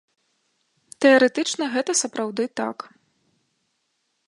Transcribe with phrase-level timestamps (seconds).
[1.05, 2.77] Тэарэтычна гэта сапраўды так.